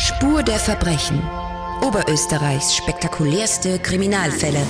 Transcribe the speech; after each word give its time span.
Spur 0.00 0.42
der 0.42 0.58
Verbrechen. 0.58 1.20
Oberösterreichs 1.86 2.74
spektakulärste 2.74 3.78
Kriminalfälle. 3.78 4.62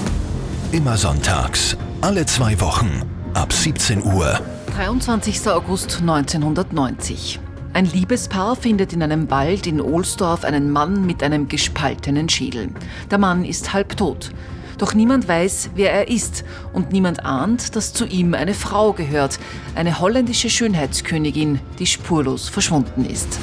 Immer 0.73 0.97
sonntags, 0.97 1.77
alle 2.01 2.27
zwei 2.27 2.61
Wochen, 2.61 3.03
ab 3.33 3.53
17 3.53 4.03
Uhr. 4.03 4.41
23. 4.75 5.47
August 5.47 6.01
1990. 6.01 7.39
Ein 7.75 7.85
Liebespaar 7.85 8.57
findet 8.57 8.93
in 8.93 9.05
einem 9.05 9.31
Wald 9.31 9.69
in 9.69 9.81
Ohlsdorf 9.81 10.43
einen 10.43 10.69
Mann 10.69 11.07
mit 11.07 11.23
einem 11.23 11.47
gespaltenen 11.47 12.29
Schädel. 12.29 12.71
Der 13.09 13.19
Mann 13.19 13.45
ist 13.45 13.73
halbtot. 13.73 14.33
Doch 14.79 14.95
niemand 14.95 15.29
weiß, 15.29 15.71
wer 15.77 15.93
er 15.93 16.09
ist 16.09 16.43
und 16.73 16.91
niemand 16.91 17.25
ahnt, 17.25 17.77
dass 17.77 17.93
zu 17.93 18.05
ihm 18.05 18.35
eine 18.35 18.55
Frau 18.55 18.95
gehört, 18.95 19.39
eine 19.77 20.01
holländische 20.01 20.51
Schönheitskönigin, 20.51 21.61
die 21.79 21.87
spurlos 21.87 22.49
verschwunden 22.49 23.05
ist. 23.05 23.39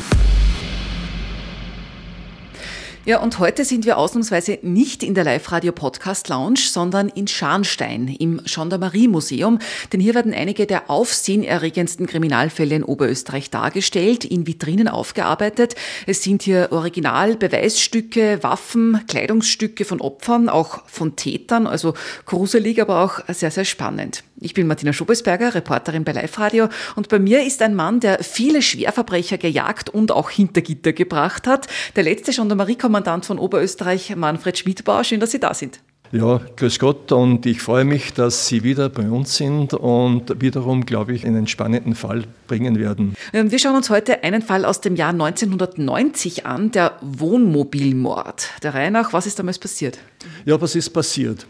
Ja, 3.08 3.22
und 3.22 3.40
heute 3.40 3.64
sind 3.64 3.86
wir 3.86 3.98
ausnahmsweise 3.98 4.60
nicht 4.64 5.02
in 5.02 5.14
der 5.14 5.24
Live-Radio-Podcast-Lounge, 5.24 6.60
sondern 6.60 7.08
in 7.08 7.26
Scharnstein 7.30 8.10
im 8.10 8.42
Gendarmerie-Museum. 8.44 9.60
Denn 9.94 10.02
hier 10.02 10.14
werden 10.14 10.34
einige 10.34 10.66
der 10.66 10.90
aufsehenerregendsten 10.90 12.06
Kriminalfälle 12.06 12.76
in 12.76 12.84
Oberösterreich 12.84 13.50
dargestellt, 13.50 14.26
in 14.26 14.46
Vitrinen 14.46 14.90
aufgearbeitet. 14.90 15.76
Es 16.06 16.22
sind 16.22 16.42
hier 16.42 16.68
Original-Beweisstücke, 16.72 18.44
Waffen, 18.44 19.00
Kleidungsstücke 19.08 19.86
von 19.86 20.02
Opfern, 20.02 20.50
auch 20.50 20.86
von 20.88 21.16
Tätern, 21.16 21.66
also 21.66 21.94
gruselig, 22.26 22.82
aber 22.82 23.06
auch 23.06 23.22
sehr, 23.30 23.52
sehr 23.52 23.64
spannend. 23.64 24.26
Ich 24.40 24.54
bin 24.54 24.68
Martina 24.68 24.92
Schobesberger, 24.92 25.56
Reporterin 25.56 26.04
bei 26.04 26.12
Live 26.12 26.38
Radio 26.38 26.68
und 26.96 27.08
bei 27.08 27.18
mir 27.20 27.44
ist 27.44 27.62
ein 27.62 27.74
Mann, 27.74 28.02
der 28.02 28.22
viele 28.22 28.62
Schwerverbrecher 28.62 29.38
gejagt 29.38 29.90
und 29.90 30.12
auch 30.12 30.30
hinter 30.30 30.62
Gitter 30.62 30.94
gebracht 30.94 31.48
hat. 31.48 31.68
Der 31.96 32.04
letzte 32.04 32.32
Gendarmeriekommandant 32.32 32.97
von 33.06 33.40
Oberösterreich, 33.40 34.16
Manfred 34.16 34.58
Schmidbauer. 34.58 35.04
Schön, 35.04 35.20
dass 35.20 35.32
Sie 35.32 35.40
da 35.40 35.54
sind. 35.54 35.80
Ja, 36.12 36.40
grüß 36.56 36.80
Gott 36.80 37.12
und 37.12 37.46
ich 37.46 37.62
freue 37.62 37.84
mich, 37.84 38.14
dass 38.14 38.48
Sie 38.48 38.64
wieder 38.64 38.88
bei 38.88 39.10
uns 39.10 39.36
sind 39.36 39.74
und 39.74 40.42
wiederum, 40.42 40.86
glaube 40.86 41.14
ich, 41.14 41.26
einen 41.26 41.48
spannenden 41.48 41.96
Fall 41.96 42.24
bringen 42.48 42.80
werden. 42.80 43.14
Ähm, 43.34 43.52
wir 43.52 43.60
schauen 43.60 43.76
uns 43.76 43.90
heute 43.90 44.24
einen 44.24 44.42
Fall 44.42 44.64
aus 44.64 44.80
dem 44.80 44.96
Jahr 44.96 45.10
1990 45.10 46.46
an, 46.46 46.72
der 46.72 46.94
Wohnmobilmord. 47.02 48.50
Der 48.64 48.74
Reihe 48.74 48.90
nach, 48.90 49.12
was 49.12 49.28
ist 49.28 49.38
damals 49.38 49.60
passiert? 49.60 49.98
Ja, 50.46 50.60
was 50.62 50.76
ist 50.76 50.92
passiert? 50.92 51.46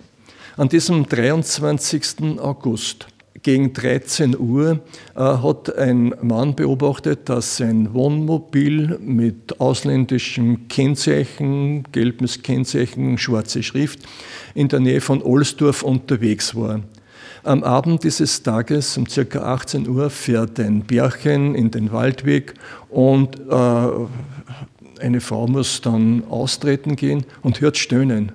An 0.55 0.69
diesem 0.69 1.07
23. 1.07 2.39
August 2.39 3.07
gegen 3.47 3.71
13 3.71 4.37
Uhr 4.37 4.81
äh, 5.15 5.19
hat 5.21 5.73
ein 5.77 6.13
Mann 6.21 6.53
beobachtet, 6.53 7.29
dass 7.29 7.55
sein 7.55 7.93
Wohnmobil 7.93 8.99
mit 8.99 9.61
ausländischem 9.61 10.67
Kennzeichen, 10.67 11.83
gelbes 11.93 12.41
Kennzeichen, 12.41 13.17
schwarze 13.17 13.63
Schrift, 13.63 13.99
in 14.53 14.67
der 14.67 14.81
Nähe 14.81 14.99
von 14.99 15.21
Ohlsdorf 15.21 15.83
unterwegs 15.83 16.55
war. 16.55 16.81
Am 17.45 17.63
Abend 17.63 18.03
dieses 18.03 18.43
Tages, 18.43 18.97
um 18.97 19.05
ca. 19.05 19.39
18 19.39 19.87
Uhr, 19.87 20.09
fährt 20.09 20.59
ein 20.59 20.81
Bärchen 20.81 21.55
in 21.55 21.71
den 21.71 21.93
Waldweg 21.93 22.53
und 22.89 23.39
äh, 23.49 23.87
eine 24.99 25.21
Frau 25.21 25.47
muss 25.47 25.79
dann 25.79 26.25
austreten 26.29 26.97
gehen 26.97 27.23
und 27.43 27.61
hört 27.61 27.77
Stöhnen. 27.77 28.33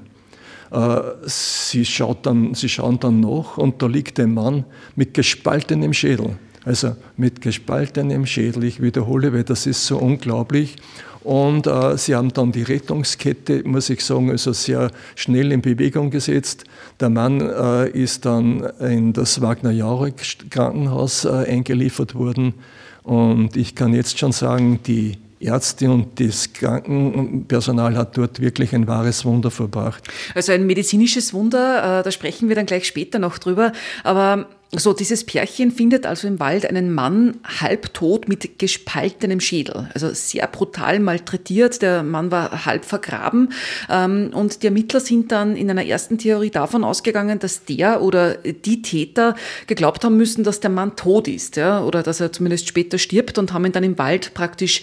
Äh, 0.73 1.01
sie, 1.27 1.85
schaut 1.85 2.25
dann, 2.25 2.55
sie 2.55 2.69
schauen 2.69 2.99
dann 2.99 3.21
nach 3.21 3.59
und 3.59 3.83
da 3.83 3.87
liegt 3.87 4.19
ein 4.19 4.33
Mann 4.35 4.65
mit 4.97 5.15
gespaltenem 5.15 5.93
Schädel. 5.93 6.37
Also 6.65 6.97
mit 7.17 7.41
gespaltenem 7.41 8.25
Schädel, 8.25 8.65
ich 8.65 8.81
wiederhole, 8.81 9.33
weil 9.33 9.45
das 9.45 9.67
ist 9.67 9.85
so 9.85 9.99
unglaublich. 9.99 10.77
Und 11.25 11.67
äh, 11.67 11.97
sie 11.99 12.15
haben 12.15 12.33
dann 12.33 12.53
die 12.53 12.63
Rettungskette, 12.63 13.63
muss 13.65 13.91
ich 13.91 14.05
sagen, 14.05 14.31
also 14.31 14.53
sehr 14.53 14.91
schnell 15.15 15.53
in 15.53 15.61
Bewegung 15.61 16.11
gesetzt. 16.11 16.65
Der 17.01 17.11
Mann 17.11 17.41
äh, 17.41 17.91
ist 17.91 18.25
dann 18.25 18.63
in 18.81 19.13
das 19.13 19.41
Wagner-Jauregg-Krankenhaus 19.41 21.25
äh, 21.27 21.31
eingeliefert 21.49 22.15
worden. 22.15 22.55
Und 23.03 23.57
ich 23.57 23.75
kann 23.75 23.93
jetzt 23.95 24.19
schon 24.19 24.33
sagen, 24.33 24.81
die 24.87 25.19
Ärzte 25.43 25.91
und 25.91 26.21
das 26.21 26.53
Krankenpersonal 26.53 27.97
hat 27.97 28.17
dort 28.17 28.41
wirklich 28.41 28.75
ein 28.75 28.87
wahres 28.87 29.25
Wunder 29.25 29.51
verbracht. 29.51 30.09
Also 30.35 30.53
ein 30.53 30.67
medizinisches 30.67 31.35
Wunder, 31.35 32.01
äh, 32.01 32.03
da 32.03 32.11
sprechen 32.11 32.49
wir 32.49 32.57
dann 32.57 32.67
gleich 32.67 32.87
später 32.87 33.19
noch 33.19 33.39
drüber. 33.39 33.73
Aber 34.05 34.47
so, 34.75 34.95
dieses 34.95 35.25
Pärchen 35.25 35.71
findet 35.71 36.07
also 36.07 36.27
im 36.27 36.41
Wald 36.41 36.65
einen 36.65 36.95
Mann 36.95 37.37
halbtot 37.45 38.27
mit 38.27 38.59
gespaltenem 38.59 39.39
Schädel, 39.39 39.91
also 39.93 40.15
sehr 40.15 40.47
brutal 40.47 40.99
malträtiert. 40.99 41.83
Der 41.83 42.03
Mann 42.03 42.31
war 42.31 42.65
halb 42.65 42.87
vergraben 42.87 43.53
ähm, 43.91 44.31
und 44.33 44.63
die 44.63 44.69
Ermittler 44.69 45.01
sind 45.01 45.31
dann 45.31 45.57
in 45.57 45.71
einer 45.71 45.85
ersten 45.85 46.17
Theorie 46.17 46.49
davon 46.49 46.85
ausgegangen, 46.85 47.39
dass 47.39 47.67
der 47.67 48.01
oder 48.01 48.37
die 48.37 48.81
Täter 48.81 49.35
geglaubt 49.67 50.07
haben 50.07 50.17
müssen, 50.17 50.43
dass 50.43 50.61
der 50.61 50.71
Mann 50.71 50.97
tot 50.97 51.29
ist, 51.29 51.57
ja, 51.57 51.85
oder 51.85 52.03
dass 52.03 52.21
er 52.21 52.33
zumindest 52.33 52.67
später 52.67 52.97
stirbt 52.97 53.37
und 53.37 53.53
haben 53.53 53.67
ihn 53.67 53.73
dann 53.73 53.85
im 53.85 53.99
Wald 53.99 54.33
praktisch 54.33 54.81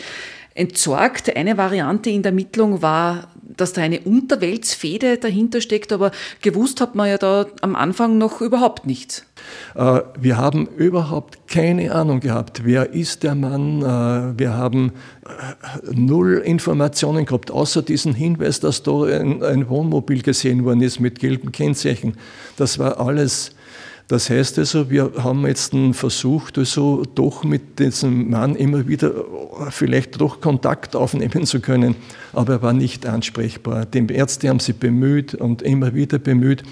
entsorgt. 0.56 1.36
Eine 1.36 1.58
Variante 1.58 2.10
in 2.10 2.22
der 2.22 2.32
Ermittlung 2.32 2.82
war, 2.82 3.30
dass 3.60 3.74
da 3.74 3.82
eine 3.82 4.00
Unterweltsfehde 4.00 5.18
dahinter 5.18 5.62
steckt, 5.62 5.92
aber 5.92 6.12
gewusst 6.42 6.82
hat 6.82 6.96
man 6.96 7.10
ja 7.10 7.18
da 7.18 7.46
am 7.62 7.76
Anfang 7.76 8.18
noch 8.18 8.42
überhaupt 8.42 8.86
nichts. 8.86 9.26
Äh, 9.76 10.02
wir 10.20 10.38
haben 10.38 10.68
überhaupt 10.78 11.48
keine 11.48 11.94
Ahnung 11.94 12.20
gehabt, 12.20 12.64
wer 12.64 12.94
ist 12.94 13.24
der 13.24 13.36
Mann. 13.36 13.82
Äh, 13.82 14.40
wir 14.40 14.54
haben 14.54 14.94
äh, 15.26 15.92
null 15.92 16.42
Informationen 16.46 17.26
gehabt, 17.26 17.52
außer 17.52 17.82
diesen 17.82 18.14
Hinweis, 18.14 18.60
dass 18.60 18.84
da 18.84 19.04
ein, 19.04 19.44
ein 19.44 19.68
Wohnmobil 19.70 20.22
gesehen 20.22 20.64
worden 20.64 20.82
ist 20.82 21.00
mit 21.00 21.20
gelben 21.20 21.52
Kennzeichen. 21.52 22.16
Das 22.56 22.80
war 22.80 23.00
alles 23.00 23.52
das 24.10 24.32
heißt 24.32 24.58
also, 24.58 24.90
wir 24.90 25.12
haben 25.20 25.46
jetzt 25.46 25.72
versucht, 25.92 26.58
also 26.58 27.04
doch 27.14 27.44
mit 27.44 27.78
diesem 27.78 28.32
Mann 28.32 28.56
immer 28.56 28.88
wieder 28.88 29.12
vielleicht 29.70 30.20
doch 30.20 30.42
Kontakt 30.42 30.96
aufnehmen 30.96 31.46
zu 31.46 31.60
können, 31.60 31.96
aber 32.34 32.54
er 32.54 32.62
war 32.64 32.74
nicht 32.74 33.06
ansprechbar. 33.06 33.86
Die 33.86 34.12
Ärzte 34.12 34.50
haben 34.50 34.60
sich 34.60 34.76
bemüht 34.76 35.36
und 35.36 35.62
immer 35.62 35.94
wieder 35.94 36.18
bemüht. 36.18 36.64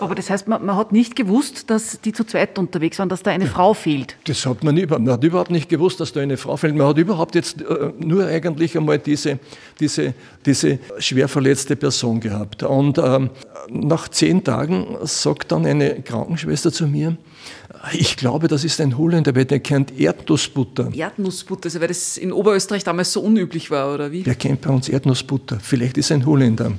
Aber 0.00 0.14
das 0.14 0.30
heißt, 0.30 0.48
man, 0.48 0.64
man 0.64 0.76
hat 0.76 0.92
nicht 0.92 1.16
gewusst, 1.16 1.68
dass 1.68 2.00
die 2.00 2.12
zu 2.12 2.24
zweit 2.24 2.58
unterwegs 2.58 2.98
waren, 2.98 3.10
dass 3.10 3.22
da 3.22 3.30
eine 3.30 3.46
Frau 3.46 3.74
fehlt? 3.74 4.16
Das 4.24 4.46
hat 4.46 4.64
man 4.64 4.78
überhaupt, 4.78 5.04
man 5.04 5.12
hat 5.12 5.24
überhaupt 5.24 5.50
nicht 5.50 5.68
gewusst, 5.68 6.00
dass 6.00 6.14
da 6.14 6.20
eine 6.20 6.38
Frau 6.38 6.56
fehlt. 6.56 6.76
Man 6.76 6.86
hat 6.86 6.96
überhaupt 6.96 7.34
jetzt 7.34 7.60
äh, 7.60 7.92
nur 7.98 8.24
eigentlich 8.24 8.74
einmal 8.74 8.98
diese, 8.98 9.38
diese, 9.80 10.14
diese 10.46 10.78
schwer 10.98 11.28
verletzte 11.28 11.76
Person 11.76 12.20
gehabt. 12.20 12.62
Und 12.62 12.96
ähm, 12.96 13.28
nach 13.68 14.08
zehn 14.08 14.44
Tagen 14.44 14.86
sagt 15.02 15.52
dann 15.52 15.66
eine 15.66 16.00
Krankenschwester 16.02 16.72
zu 16.72 16.85
mir, 16.86 17.16
ich 17.92 18.16
glaube, 18.16 18.48
das 18.48 18.64
ist 18.64 18.80
ein 18.80 18.96
Holländer, 18.96 19.34
weil 19.34 19.44
der 19.44 19.60
kennt 19.60 19.98
Erdnussbutter. 19.98 20.90
Erdnussbutter, 20.92 21.66
also 21.66 21.80
weil 21.80 21.88
das 21.88 22.16
in 22.16 22.32
Oberösterreich 22.32 22.84
damals 22.84 23.12
so 23.12 23.20
unüblich 23.20 23.70
war, 23.70 23.94
oder 23.94 24.10
wie? 24.12 24.22
Der 24.22 24.34
kennt 24.34 24.62
bei 24.62 24.70
uns 24.70 24.88
Erdnussbutter. 24.88 25.58
Vielleicht 25.60 25.98
ist 25.98 26.10
ein 26.10 26.26
Holländer. 26.26 26.72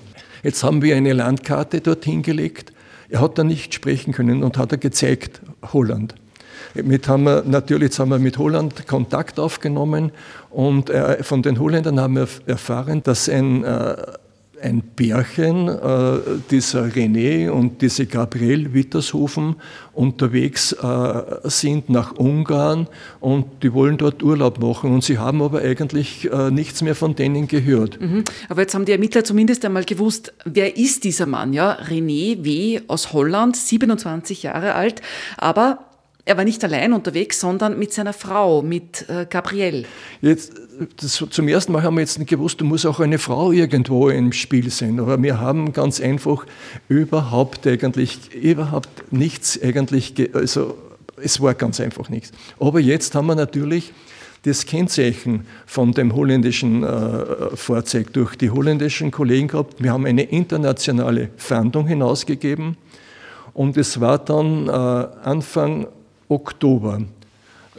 Jetzt 0.43 0.63
haben 0.63 0.81
wir 0.81 0.95
eine 0.95 1.13
Landkarte 1.13 1.81
dorthin 1.81 2.21
gelegt. 2.21 2.73
Er 3.09 3.21
hat 3.21 3.37
da 3.37 3.43
nicht 3.43 3.73
sprechen 3.73 4.13
können 4.13 4.43
und 4.43 4.57
hat 4.57 4.71
er 4.71 4.77
gezeigt, 4.77 5.41
Holland. 5.73 6.15
Mit 6.73 7.07
haben 7.07 7.23
wir, 7.23 7.43
natürlich 7.45 7.85
jetzt 7.85 7.99
haben 7.99 8.09
wir 8.09 8.19
mit 8.19 8.37
Holland 8.37 8.87
Kontakt 8.87 9.39
aufgenommen 9.39 10.11
und 10.49 10.89
äh, 10.89 11.23
von 11.23 11.41
den 11.41 11.59
Holländern 11.59 11.99
haben 11.99 12.15
wir 12.15 12.27
erfahren, 12.45 13.01
dass 13.03 13.29
ein 13.29 13.63
äh, 13.63 13.95
ein 14.61 14.81
Bärchen, 14.95 15.67
äh, 15.67 16.19
dieser 16.49 16.85
René 16.85 17.49
und 17.49 17.81
diese 17.81 18.05
Gabriele 18.05 18.73
Wittershofen, 18.73 19.55
unterwegs 19.93 20.73
äh, 20.73 21.23
sind 21.43 21.89
nach 21.89 22.13
Ungarn 22.13 22.87
und 23.19 23.63
die 23.63 23.73
wollen 23.73 23.97
dort 23.97 24.21
Urlaub 24.23 24.59
machen 24.59 24.93
und 24.93 25.03
sie 25.03 25.17
haben 25.17 25.41
aber 25.41 25.61
eigentlich 25.61 26.31
äh, 26.31 26.51
nichts 26.51 26.81
mehr 26.81 26.95
von 26.95 27.15
denen 27.15 27.47
gehört. 27.47 27.99
Mhm. 27.99 28.23
Aber 28.49 28.61
jetzt 28.61 28.75
haben 28.75 28.85
die 28.85 28.91
Ermittler 28.91 29.23
zumindest 29.23 29.65
einmal 29.65 29.85
gewusst, 29.85 30.33
wer 30.45 30.77
ist 30.77 31.03
dieser 31.03 31.25
Mann? 31.25 31.53
Ja? 31.53 31.77
René 31.81 32.43
W. 32.43 32.81
aus 32.87 33.13
Holland, 33.13 33.55
27 33.55 34.43
Jahre 34.43 34.75
alt, 34.75 35.01
aber 35.37 35.86
er 36.27 36.35
war 36.35 36.43
nicht 36.43 36.61
allein 36.63 36.91
unterwegs, 36.91 37.39
sondern 37.39 37.79
mit 37.79 37.93
seiner 37.93 38.11
Frau, 38.11 38.61
mit 38.61 39.07
äh, 39.09 39.25
Gabrielle. 39.29 39.85
Jetzt, 40.21 40.51
das, 40.97 41.23
zum 41.29 41.47
ersten 41.47 41.71
Mal 41.71 41.83
haben 41.83 41.95
wir 41.95 42.01
jetzt 42.01 42.19
nicht 42.19 42.29
gewusst, 42.29 42.59
da 42.59 42.65
muss 42.65 42.85
auch 42.85 42.99
eine 42.99 43.17
Frau 43.17 43.53
irgendwo 43.53 44.09
im 44.09 44.33
Spiel 44.33 44.69
sein. 44.69 44.99
Aber 44.99 45.21
wir 45.23 45.39
haben 45.39 45.71
ganz 45.71 46.01
einfach 46.01 46.45
überhaupt 46.89 47.65
eigentlich, 47.65 48.33
überhaupt 48.35 48.89
nichts 49.11 49.57
eigentlich, 49.61 50.13
also 50.33 50.77
es 51.15 51.39
war 51.39 51.53
ganz 51.53 51.79
einfach 51.79 52.09
nichts. 52.09 52.31
Aber 52.59 52.81
jetzt 52.81 53.15
haben 53.15 53.27
wir 53.27 53.35
natürlich 53.35 53.93
das 54.43 54.65
Kennzeichen 54.65 55.45
von 55.65 55.93
dem 55.93 56.13
holländischen 56.13 56.83
äh, 56.83 57.55
Fahrzeug 57.55 58.11
durch 58.11 58.35
die 58.35 58.49
holländischen 58.49 59.11
Kollegen 59.11 59.47
gehabt. 59.47 59.81
Wir 59.81 59.93
haben 59.93 60.05
eine 60.05 60.23
internationale 60.23 61.29
Fahndung 61.37 61.87
hinausgegeben. 61.87 62.75
Und 63.53 63.77
es 63.77 63.99
war 63.99 64.19
dann 64.19 64.67
äh, 64.67 64.71
Anfang 64.71 65.87
Oktober 66.29 67.01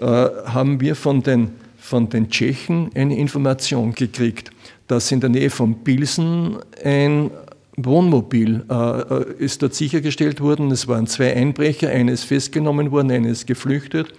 äh, 0.01 0.05
haben 0.05 0.81
wir 0.81 0.95
von 0.95 1.23
den, 1.23 1.51
von 1.79 2.09
den 2.09 2.31
Tschechen 2.31 2.91
eine 2.95 3.17
Information 3.17 3.95
gekriegt, 3.95 4.51
dass 4.87 5.13
in 5.13 5.21
der 5.21 5.31
Nähe 5.31 5.51
von 5.51 5.85
Pilsen 5.85 6.57
ein 6.85 7.31
Wohnmobil 7.77 8.65
äh, 8.69 8.75
äh, 8.75 9.25
ist 9.39 9.63
dort 9.63 9.75
sichergestellt 9.75 10.41
worden. 10.41 10.71
Es 10.71 10.89
waren 10.89 11.07
zwei 11.07 11.35
Einbrecher, 11.35 11.91
eines 11.91 12.25
festgenommen 12.25 12.91
worden, 12.91 13.11
eines 13.13 13.47
geflüchtet. 13.47 14.13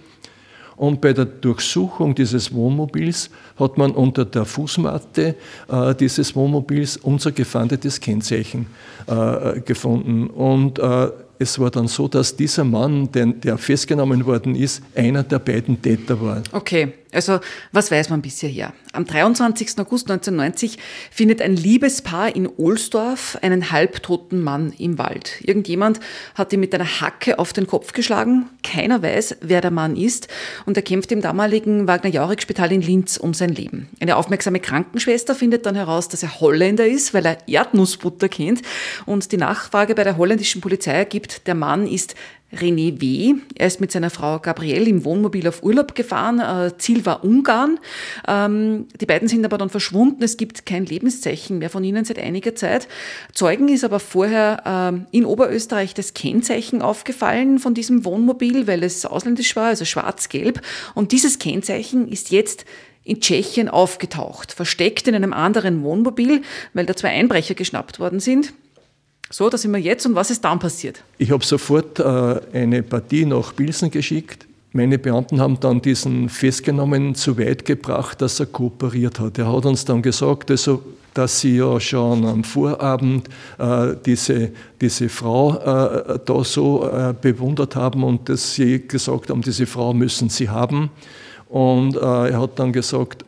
Und 0.76 1.02
bei 1.02 1.12
der 1.12 1.26
Durchsuchung 1.26 2.14
dieses 2.14 2.54
Wohnmobils 2.54 3.28
hat 3.58 3.76
man 3.76 3.90
unter 3.90 4.24
der 4.24 4.46
Fußmatte 4.46 5.34
äh, 5.68 5.94
dieses 5.94 6.34
Wohnmobils 6.34 6.96
unser 6.96 7.32
gefandetes 7.32 8.00
Kennzeichen 8.00 8.66
äh, 9.06 9.60
gefunden. 9.60 10.28
Und 10.28 10.78
äh, 10.78 11.08
es 11.40 11.58
war 11.58 11.70
dann 11.70 11.88
so, 11.88 12.06
dass 12.06 12.36
dieser 12.36 12.64
Mann, 12.64 13.10
der, 13.12 13.26
der 13.26 13.56
festgenommen 13.56 14.26
worden 14.26 14.54
ist, 14.54 14.82
einer 14.94 15.22
der 15.22 15.38
beiden 15.38 15.80
Täter 15.80 16.20
war. 16.20 16.42
Okay, 16.52 16.92
also 17.12 17.40
was 17.72 17.90
weiß 17.90 18.10
man 18.10 18.22
bisher 18.22 18.48
her? 18.48 18.72
Am 18.92 19.04
23. 19.04 19.78
August 19.78 20.10
1990 20.10 20.78
findet 21.10 21.40
ein 21.42 21.56
Liebespaar 21.56 22.34
in 22.34 22.48
Ohlsdorf 22.48 23.38
einen 23.42 23.70
halbtoten 23.70 24.42
Mann 24.42 24.72
im 24.78 24.98
Wald. 24.98 25.40
Irgendjemand 25.42 26.00
hat 26.34 26.52
ihm 26.52 26.60
mit 26.60 26.74
einer 26.74 27.00
Hacke 27.00 27.38
auf 27.38 27.52
den 27.52 27.66
Kopf 27.66 27.92
geschlagen. 27.92 28.48
Keiner 28.62 29.02
weiß, 29.02 29.36
wer 29.40 29.60
der 29.60 29.70
Mann 29.70 29.96
ist. 29.96 30.28
Und 30.66 30.76
er 30.76 30.82
kämpft 30.82 31.12
im 31.12 31.20
damaligen 31.20 31.86
Wagner-Jauregg-Spital 31.86 32.72
in 32.72 32.82
Linz 32.82 33.16
um 33.16 33.34
sein 33.34 33.50
Leben. 33.50 33.88
Eine 34.00 34.16
aufmerksame 34.16 34.60
Krankenschwester 34.60 35.34
findet 35.34 35.66
dann 35.66 35.76
heraus, 35.76 36.08
dass 36.08 36.22
er 36.22 36.40
Holländer 36.40 36.86
ist, 36.86 37.14
weil 37.14 37.26
er 37.26 37.38
Erdnussbutter 37.48 38.28
kennt. 38.28 38.62
Und 39.06 39.32
die 39.32 39.36
Nachfrage 39.36 39.94
bei 39.94 40.04
der 40.04 40.16
holländischen 40.16 40.60
Polizei 40.60 40.92
ergibt, 40.92 41.46
der 41.46 41.54
Mann 41.54 41.86
ist 41.86 42.14
René 42.52 43.00
W. 43.00 43.34
Er 43.54 43.66
ist 43.68 43.80
mit 43.80 43.92
seiner 43.92 44.10
Frau 44.10 44.38
Gabrielle 44.40 44.86
im 44.86 45.04
Wohnmobil 45.04 45.46
auf 45.46 45.62
Urlaub 45.62 45.94
gefahren. 45.94 46.40
Äh, 46.40 46.76
Ziel 46.78 47.06
war 47.06 47.24
Ungarn. 47.24 47.78
Ähm, 48.26 48.88
die 49.00 49.06
beiden 49.06 49.28
sind 49.28 49.44
aber 49.44 49.56
dann 49.58 49.70
verschwunden. 49.70 50.22
Es 50.22 50.36
gibt 50.36 50.66
kein 50.66 50.84
Lebenszeichen 50.84 51.58
mehr 51.58 51.70
von 51.70 51.84
ihnen 51.84 52.04
seit 52.04 52.18
einiger 52.18 52.54
Zeit. 52.54 52.88
Zeugen 53.32 53.68
ist 53.68 53.84
aber 53.84 54.00
vorher 54.00 54.62
ähm, 54.66 55.06
in 55.12 55.24
Oberösterreich 55.24 55.94
das 55.94 56.14
Kennzeichen 56.14 56.82
aufgefallen 56.82 57.58
von 57.58 57.74
diesem 57.74 58.04
Wohnmobil, 58.04 58.66
weil 58.66 58.82
es 58.82 59.06
ausländisch 59.06 59.54
war, 59.54 59.66
also 59.66 59.84
schwarz-gelb. 59.84 60.60
Und 60.94 61.12
dieses 61.12 61.38
Kennzeichen 61.38 62.08
ist 62.08 62.30
jetzt 62.30 62.64
in 63.04 63.20
Tschechien 63.20 63.68
aufgetaucht, 63.68 64.52
versteckt 64.52 65.08
in 65.08 65.14
einem 65.14 65.32
anderen 65.32 65.82
Wohnmobil, 65.82 66.42
weil 66.74 66.86
da 66.86 66.94
zwei 66.94 67.08
Einbrecher 67.10 67.54
geschnappt 67.54 67.98
worden 67.98 68.20
sind. 68.20 68.52
So, 69.32 69.48
da 69.48 69.56
sind 69.56 69.70
wir 69.70 69.78
jetzt 69.78 70.04
und 70.06 70.16
was 70.16 70.30
ist 70.32 70.44
dann 70.44 70.58
passiert? 70.58 71.04
Ich 71.18 71.30
habe 71.30 71.44
sofort 71.44 72.00
äh, 72.00 72.40
eine 72.52 72.82
Partie 72.82 73.24
nach 73.24 73.54
Pilsen 73.54 73.88
geschickt. 73.88 74.44
Meine 74.72 74.98
Beamten 74.98 75.40
haben 75.40 75.58
dann 75.60 75.80
diesen 75.80 76.28
Festgenommenen 76.28 77.14
zu 77.14 77.38
weit 77.38 77.64
gebracht, 77.64 78.20
dass 78.20 78.40
er 78.40 78.46
kooperiert 78.46 79.20
hat. 79.20 79.38
Er 79.38 79.52
hat 79.52 79.66
uns 79.66 79.84
dann 79.84 80.02
gesagt, 80.02 80.50
also, 80.50 80.82
dass 81.14 81.40
sie 81.40 81.58
ja 81.58 81.78
schon 81.78 82.24
am 82.24 82.42
Vorabend 82.42 83.28
äh, 83.58 83.94
diese, 84.04 84.50
diese 84.80 85.08
Frau 85.08 85.54
äh, 85.58 86.18
da 86.24 86.42
so 86.42 86.88
äh, 86.88 87.14
bewundert 87.20 87.76
haben 87.76 88.02
und 88.02 88.28
dass 88.28 88.54
sie 88.54 88.86
gesagt 88.86 89.30
haben, 89.30 89.42
diese 89.42 89.66
Frau 89.66 89.94
müssen 89.94 90.28
sie 90.28 90.48
haben. 90.48 90.90
Und 91.48 91.94
äh, 91.96 92.30
er 92.30 92.40
hat 92.40 92.58
dann 92.58 92.72
gesagt, 92.72 93.24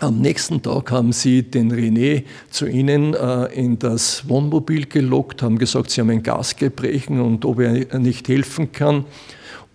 am 0.00 0.20
nächsten 0.20 0.60
Tag 0.60 0.90
haben 0.90 1.12
sie 1.12 1.42
den 1.42 1.72
René 1.72 2.24
zu 2.50 2.66
ihnen 2.66 3.14
äh, 3.14 3.46
in 3.54 3.78
das 3.78 4.28
Wohnmobil 4.28 4.86
gelockt, 4.86 5.42
haben 5.42 5.58
gesagt, 5.58 5.90
sie 5.90 6.00
haben 6.00 6.10
ein 6.10 6.22
Gasgebrechen 6.22 7.20
und 7.20 7.44
ob 7.44 7.60
er 7.60 7.98
nicht 7.98 8.26
helfen 8.28 8.72
kann. 8.72 9.04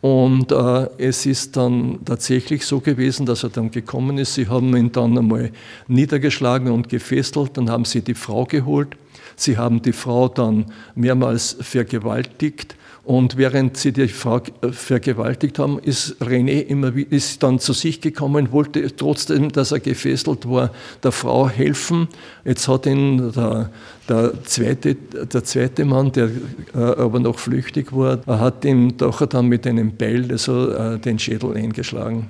Und 0.01 0.51
äh, 0.51 0.87
es 0.97 1.25
ist 1.25 1.57
dann 1.57 1.99
tatsächlich 2.05 2.65
so 2.65 2.79
gewesen, 2.79 3.25
dass 3.25 3.43
er 3.43 3.49
dann 3.49 3.71
gekommen 3.71 4.17
ist. 4.17 4.33
Sie 4.33 4.47
haben 4.47 4.75
ihn 4.75 4.91
dann 4.91 5.17
einmal 5.17 5.51
niedergeschlagen 5.87 6.71
und 6.71 6.87
gefesselt. 6.87 7.57
Dann 7.57 7.69
haben 7.69 7.83
sie 7.83 8.01
die 8.01 8.13
Frau 8.13 8.45
geholt. 8.45 8.95
Sie 9.35 9.57
haben 9.57 9.81
die 9.81 9.91
Frau 9.91 10.29
dann 10.29 10.65
mehrmals 10.95 11.57
vergewaltigt. 11.59 12.75
Und 13.09 13.37
während 13.37 13.75
sie 13.75 13.91
die 13.91 14.07
Frau 14.07 14.37
äh, 14.37 14.71
vergewaltigt 14.71 15.57
haben, 15.57 15.79
ist 15.79 16.21
René 16.21 16.61
immer 16.61 16.95
ist 16.95 17.41
dann 17.41 17.57
zu 17.57 17.73
sich 17.73 18.01
gekommen, 18.01 18.51
wollte 18.51 18.95
trotzdem, 18.95 19.51
dass 19.51 19.71
er 19.71 19.79
gefesselt 19.79 20.47
war, 20.47 20.69
der 21.01 21.11
Frau 21.11 21.49
helfen. 21.49 22.07
Jetzt 22.45 22.67
hat 22.67 22.85
ihn 22.85 23.31
der, 23.31 23.71
der, 24.07 24.43
zweite, 24.43 24.93
der 24.93 25.43
zweite 25.43 25.85
Mann, 25.85 26.11
der 26.11 26.29
äh, 26.75 26.77
aber 26.77 27.19
noch 27.19 27.39
flüchtig 27.39 27.91
war, 27.91 28.19
hat 28.27 28.63
ihm 28.63 28.95
doch 28.95 29.25
dann 29.25 29.47
mit 29.47 29.65
einem 29.65 29.97
Beil 29.97 30.27
also, 30.29 30.97
den 30.99 31.17
Schädel 31.17 31.57
eingeschlagen. 31.57 32.29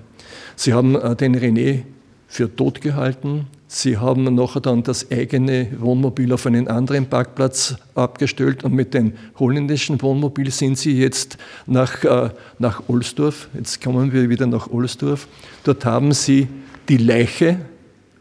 Sie 0.55 0.71
haben 0.71 0.93
den 1.17 1.35
René 1.35 1.81
für 2.29 2.55
tot 2.55 2.79
gehalten. 2.79 3.47
Sie 3.71 3.97
haben 3.97 4.23
nachher 4.33 4.61
dann 4.61 4.81
das 4.81 5.11
eigene 5.11 5.67
Wohnmobil 5.77 6.33
auf 6.33 6.47
einen 6.47 6.67
anderen 6.67 7.05
Parkplatz 7.05 7.75
abgestellt 7.93 8.63
und 8.63 8.73
mit 8.73 8.95
dem 8.95 9.13
holländischen 9.37 10.01
Wohnmobil 10.01 10.49
sind 10.49 10.79
Sie 10.79 10.97
jetzt 10.97 11.37
nach, 11.67 12.03
äh, 12.03 12.31
nach 12.57 12.81
Ohlsdorf. 12.87 13.47
Jetzt 13.53 13.79
kommen 13.83 14.11
wir 14.11 14.27
wieder 14.27 14.47
nach 14.47 14.71
Ohlsdorf. 14.71 15.27
Dort 15.63 15.85
haben 15.85 16.13
Sie 16.13 16.47
die 16.89 16.97
Leiche, 16.97 17.59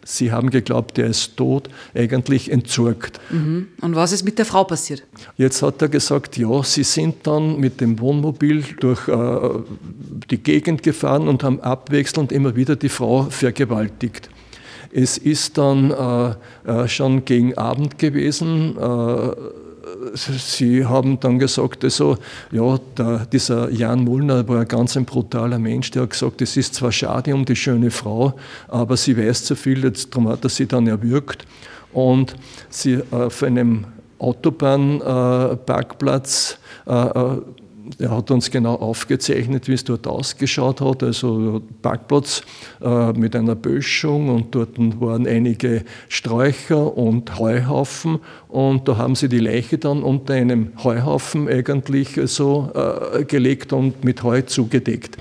Sie 0.05 0.31
haben 0.33 0.51
geglaubt, 0.51 0.99
er 0.99 1.07
ist 1.07 1.39
tot, 1.39 1.71
eigentlich 1.95 2.53
entsorgt. 2.53 3.19
Mhm. 3.31 3.69
Und 3.81 3.95
was 3.95 4.13
ist 4.13 4.25
mit 4.25 4.39
der 4.39 4.45
Frau 4.45 4.65
passiert? 4.65 5.03
Jetzt 5.39 5.63
hat 5.63 5.81
er 5.81 5.89
gesagt, 5.89 6.37
ja, 6.37 6.63
Sie 6.63 6.85
sind 6.85 7.27
dann 7.27 7.59
mit 7.59 7.81
dem 7.81 7.99
Wohnmobil 8.01 8.65
durch 8.81 9.09
äh, 9.09 9.15
die 10.31 10.43
Gegend 10.43 10.83
gefahren 10.83 11.27
und 11.27 11.43
haben 11.43 11.61
abwechselnd 11.61 12.33
immer 12.33 12.55
wieder 12.55 12.77
die 12.77 12.91
Frau 12.91 13.23
vergewaltigt. 13.31 14.29
Es 14.93 15.19
ist 15.19 15.59
dann 15.59 15.91
äh, 15.91 16.71
äh, 16.71 16.89
schon 16.89 17.25
gegen 17.25 17.57
Abend 17.57 17.99
gewesen. 17.99 18.77
Äh, 18.79 19.31
Sie 20.15 20.85
haben 20.85 21.19
dann 21.19 21.39
gesagt, 21.39 21.83
also, 21.83 22.19
ja, 22.53 22.79
der, 22.97 23.27
dieser 23.27 23.71
Jan 23.71 24.05
Mullner 24.05 24.47
war 24.47 24.61
ein 24.61 24.69
ganz 24.69 24.97
ein 24.97 25.05
brutaler 25.05 25.59
Mensch, 25.59 25.91
der 25.91 26.03
hat 26.03 26.11
gesagt, 26.11 26.41
es 26.43 26.57
ist 26.57 26.75
zwar 26.75 26.93
schade 26.93 27.35
um 27.35 27.45
die 27.45 27.57
schöne 27.57 27.91
Frau, 27.91 28.35
aber 28.69 28.97
sie 28.97 29.17
weiß 29.17 29.45
zu 29.45 29.57
viel, 29.57 29.91
darum 29.91 30.29
hat 30.29 30.45
er 30.45 30.51
sie 30.51 30.67
dann 30.67 30.87
erwürgt. 30.87 31.47
Und 31.93 32.37
sie 32.69 33.01
auf 33.11 33.43
einem 33.43 33.87
Autobahnparkplatz 34.19 36.59
äh, 36.87 36.93
äh, 36.93 37.41
er 37.99 38.11
hat 38.11 38.31
uns 38.31 38.51
genau 38.51 38.75
aufgezeichnet, 38.75 39.69
wie 39.69 39.73
es 39.73 39.85
dort 39.85 40.07
ausgeschaut 40.07 40.81
hat. 40.81 41.03
Also 41.03 41.63
Parkplatz 41.83 42.43
äh, 42.83 43.13
mit 43.13 43.35
einer 43.35 43.55
Böschung 43.55 44.29
und 44.29 44.55
dort 44.55 44.79
waren 45.01 45.27
einige 45.27 45.85
Sträucher 46.09 46.97
und 46.97 47.39
Heuhaufen 47.39 48.19
und 48.49 48.89
da 48.89 48.97
haben 48.97 49.15
sie 49.15 49.29
die 49.29 49.41
Leiche 49.41 49.79
dann 49.79 50.03
unter 50.03 50.35
einem 50.35 50.73
Heuhaufen 50.83 51.49
eigentlich 51.49 52.19
so 52.25 52.71
äh, 52.75 53.25
gelegt 53.25 53.73
und 53.73 54.05
mit 54.05 54.23
Heu 54.23 54.43
zugedeckt. 54.43 55.17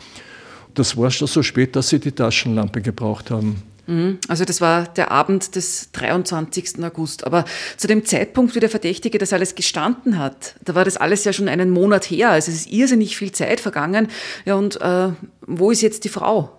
Das 0.74 0.96
war 0.96 1.10
schon 1.10 1.28
so 1.28 1.42
spät, 1.42 1.76
dass 1.76 1.90
sie 1.90 2.00
die 2.00 2.12
Taschenlampe 2.12 2.82
gebraucht 2.82 3.32
haben. 3.32 3.64
Mhm. 3.88 4.20
Also 4.28 4.46
das 4.46 4.62
war 4.62 4.84
der 4.86 5.12
Abend 5.12 5.56
des 5.56 5.92
23. 5.94 6.84
August. 6.84 7.26
Aber 7.26 7.46
zu 7.78 7.88
dem 7.88 8.06
Zeitpunkt, 8.06 8.54
wie 8.56 8.60
der 8.60 8.70
Verdächtige 8.70 9.18
das 9.18 9.34
alles 9.34 9.56
gestanden 9.56 10.20
hat, 10.20 10.56
da 10.64 10.76
war 10.76 10.86
das 10.86 10.98
alles 10.98 11.24
ja 11.24 11.34
schon 11.34 11.48
einen 11.48 11.70
Monat 11.70 12.06
her. 12.06 12.30
Also 12.30 12.52
es 12.52 12.58
ist 12.58 12.72
irrsinnig 12.72 13.18
viel 13.18 13.32
Zeit 13.32 13.60
vergangen. 13.60 14.10
Ja, 14.46 14.56
und 14.56 14.80
äh, 14.82 15.10
wo 15.42 15.72
ist 15.72 15.82
jetzt 15.82 16.04
die 16.04 16.10
Frau? 16.10 16.52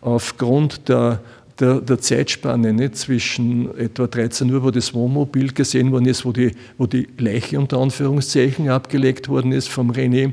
Aufgrund 0.00 0.88
der 0.88 1.20
der, 1.60 1.80
der 1.80 1.98
Zeitspanne 1.98 2.72
nicht, 2.72 2.96
zwischen 2.96 3.76
etwa 3.78 4.06
13 4.06 4.52
Uhr, 4.52 4.62
wo 4.62 4.70
das 4.70 4.94
Wohnmobil 4.94 5.52
gesehen 5.52 5.92
worden 5.92 6.06
ist, 6.06 6.24
wo 6.24 6.32
die, 6.32 6.52
wo 6.78 6.86
die 6.86 7.08
Leiche 7.18 7.58
unter 7.58 7.78
Anführungszeichen 7.78 8.68
abgelegt 8.68 9.28
worden 9.28 9.52
ist 9.52 9.68
vom 9.68 9.90
René 9.90 10.32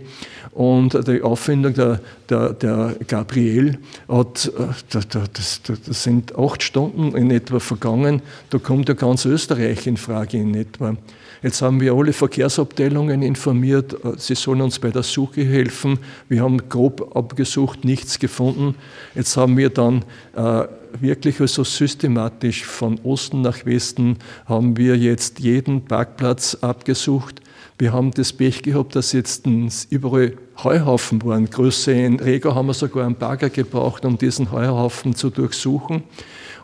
und 0.57 1.07
die 1.07 1.21
Auffindung 1.21 1.75
der, 1.75 1.99
der, 2.29 2.53
der 2.53 2.95
Gabriel 3.07 3.77
hat, 4.07 4.51
äh, 4.57 4.89
das, 4.89 5.61
das 5.85 6.03
sind 6.03 6.35
acht 6.35 6.63
Stunden 6.63 7.15
in 7.15 7.29
etwa 7.29 7.59
vergangen, 7.59 8.23
da 8.49 8.57
kommt 8.57 8.89
ja 8.89 8.95
ganz 8.95 9.25
Österreich 9.25 9.85
in 9.85 9.97
Frage 9.97 10.37
in 10.37 10.55
etwa. 10.55 10.95
Jetzt 11.43 11.61
haben 11.61 11.79
wir 11.79 11.93
alle 11.93 12.13
Verkehrsabteilungen 12.13 13.21
informiert, 13.21 13.93
äh, 14.03 14.13
sie 14.17 14.33
sollen 14.33 14.61
uns 14.61 14.79
bei 14.79 14.89
der 14.89 15.03
Suche 15.03 15.43
helfen. 15.43 15.99
Wir 16.27 16.41
haben 16.41 16.69
grob 16.69 17.15
abgesucht, 17.15 17.85
nichts 17.85 18.17
gefunden. 18.17 18.73
Jetzt 19.13 19.37
haben 19.37 19.57
wir 19.57 19.69
dann 19.69 20.03
äh, 20.35 20.63
wirklich 20.99 21.39
also 21.41 21.63
systematisch 21.63 22.65
von 22.65 22.99
Osten 23.03 23.41
nach 23.41 23.65
Westen 23.65 24.17
haben 24.45 24.77
wir 24.77 24.97
jetzt 24.97 25.39
jeden 25.39 25.85
Parkplatz 25.85 26.55
abgesucht. 26.61 27.41
Wir 27.79 27.93
haben 27.93 28.11
das 28.11 28.33
Pech 28.33 28.63
gehabt, 28.63 28.95
dass 28.95 29.11
jetzt 29.11 29.45
überall 29.89 30.33
Heuhaufen 30.63 31.23
waren. 31.23 31.49
Größe 31.49 31.91
in 31.91 32.19
Rega 32.19 32.55
haben 32.55 32.67
wir 32.67 32.73
sogar 32.73 33.05
einen 33.05 33.15
Bagger 33.15 33.49
gebraucht, 33.51 34.03
um 34.03 34.17
diesen 34.17 34.51
Heuhaufen 34.51 35.13
zu 35.13 35.29
durchsuchen. 35.29 36.03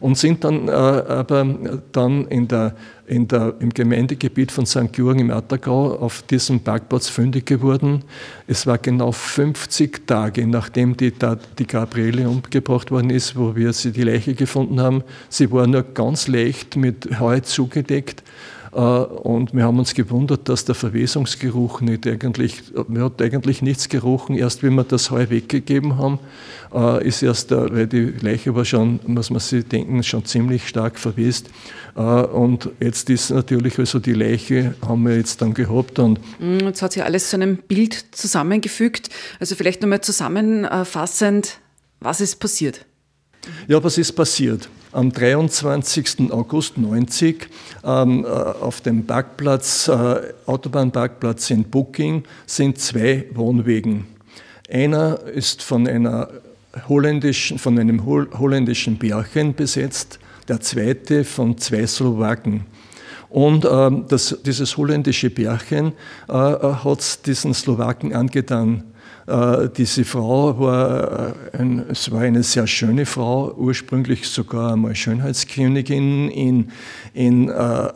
Und 0.03 0.17
sind 0.17 0.43
dann 0.43 0.67
äh, 0.67 0.72
aber 0.72 1.48
dann 1.93 2.27
in 2.27 2.50
der, 2.50 2.75
in 3.07 3.29
der, 3.29 3.53
im 3.62 3.69
Gemeindegebiet 3.69 4.51
von 4.51 4.65
St. 4.65 4.91
Georgen 4.91 5.19
im 5.19 5.31
Attergau 5.31 5.95
auf 5.95 6.24
diesem 6.24 6.60
Parkplatz 6.60 7.07
fündig 7.07 7.45
geworden. 7.45 8.03
Es 8.45 8.67
war 8.67 8.77
genau 8.77 9.13
50 9.13 10.05
Tage, 10.05 10.45
nachdem 10.45 10.98
die, 10.98 11.13
die 11.57 11.67
Gabriele 11.67 12.27
umgebracht 12.27 12.91
worden 12.91 13.12
ist, 13.12 13.38
wo 13.38 13.55
wir 13.55 13.72
sie 13.72 13.93
die 13.93 14.03
Leiche 14.03 14.33
gefunden 14.33 14.81
haben. 14.81 15.05
Sie 15.29 15.50
war 15.53 15.67
nur 15.67 15.83
ganz 15.83 16.27
leicht 16.27 16.75
mit 16.75 17.22
Heu 17.22 17.39
zugedeckt 17.39 18.24
und 18.74 19.53
wir 19.53 19.63
haben 19.63 19.77
uns 19.77 19.94
gewundert, 19.94 20.50
dass 20.50 20.65
der 20.65 20.74
Verwesungsgeruch 20.74 21.82
nicht 21.82 22.08
eigentlich, 22.08 22.63
mir 22.88 23.03
hat 23.06 23.22
eigentlich 23.22 23.62
nichts 23.62 23.88
gerochen. 23.88 24.36
Erst 24.36 24.63
wenn 24.63 24.74
wir 24.74 24.84
das 24.84 25.12
Heu 25.12 25.30
weggegeben 25.30 25.98
haben, 25.98 26.20
äh, 26.74 27.08
ist 27.08 27.22
erst, 27.22 27.51
weil 27.51 27.86
die 27.86 28.13
Leiche 28.22 28.56
war 28.56 28.65
schon, 28.65 29.00
muss 29.06 29.30
man 29.30 29.39
sich 29.39 29.65
denken, 29.65 30.01
schon 30.03 30.25
ziemlich 30.25 30.68
stark 30.68 30.98
verwest. 30.98 31.50
Äh, 31.96 32.00
und 32.00 32.70
jetzt 32.80 33.10
ist 33.10 33.30
natürlich, 33.30 33.77
also 33.77 34.00
die 34.00 34.13
Leiche 34.13 34.74
haben 34.86 35.03
wir 35.03 35.18
jetzt 35.18 35.42
dann 35.42 35.53
gehabt. 35.53 36.00
Und 36.00 36.20
mm, 36.39 36.65
jetzt 36.65 36.82
hat 36.82 36.94
sich 36.94 37.03
alles 37.03 37.30
zu 37.30 37.36
einem 37.36 37.58
Bild 37.58 38.06
zusammengefügt. 38.12 39.10
Also 39.39 39.56
vielleicht 39.56 39.82
nochmal 39.82 40.01
zusammenfassend, 40.01 41.60
was 42.00 42.22
ist 42.22 42.39
passiert? 42.39 42.86
Ja, 43.68 43.84
was 43.84 43.98
ist 43.98 44.13
passiert? 44.13 44.68
Am 44.93 45.12
23. 45.12 46.31
August 46.31 46.77
90 46.77 47.50
ähm, 47.83 48.25
äh, 48.25 48.27
auf 48.27 48.81
dem 48.81 49.07
Parkplatz, 49.07 49.88
äh, 49.88 50.33
Autobahnparkplatz 50.45 51.50
in 51.50 51.63
Booking 51.63 52.23
sind 52.45 52.77
zwei 52.77 53.25
Wohnwegen. 53.33 54.05
Einer 54.71 55.19
ist 55.21 55.63
von, 55.63 55.88
einer 55.88 56.29
holländischen, 56.88 57.57
von 57.57 57.79
einem 57.79 58.05
holländischen 58.05 59.00
Bärchen 59.00 59.55
besetzt, 59.55 60.19
der 60.47 60.62
zweite 60.62 61.23
von 61.23 61.57
zwei 61.57 61.88
Slowaken. 61.88 62.67
Und 63.29 63.65
ähm, 63.65 64.05
das, 64.09 64.38
dieses 64.45 64.77
holländische 64.77 65.31
Bärchen 65.31 65.93
äh, 66.29 66.33
äh 66.33 66.73
hat 66.83 67.25
diesen 67.25 67.55
Slowaken 67.55 68.13
angetan, 68.13 68.83
diese 69.25 70.03
Frau 70.03 70.60
war, 70.60 71.30
äh, 71.53 71.58
ein, 71.58 71.86
es 71.89 72.12
war 72.12 72.22
eine 72.22 72.44
sehr 72.44 72.68
schöne 72.68 73.06
Frau, 73.06 73.53
ursprünglich 73.56 74.27
sogar 74.27 74.74
einmal 74.74 74.96
Schönheitskönigin 74.96 76.30
in, 76.30 76.72
in, 77.13 77.50
äh, 77.50 77.89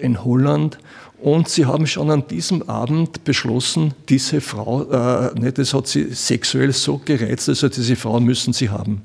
in 0.00 0.22
Holland. 0.22 0.78
Und 1.18 1.48
sie 1.48 1.64
haben 1.64 1.86
schon 1.86 2.10
an 2.10 2.28
diesem 2.28 2.68
Abend 2.68 3.24
beschlossen, 3.24 3.94
diese 4.08 4.42
Frau, 4.42 4.82
äh, 4.82 5.40
ne, 5.40 5.50
das 5.50 5.72
hat 5.72 5.86
sie 5.86 6.12
sexuell 6.12 6.72
so 6.72 7.00
gereizt, 7.02 7.48
also 7.48 7.68
diese 7.70 7.96
Frau 7.96 8.20
müssen 8.20 8.52
sie 8.52 8.68
haben. 8.68 9.02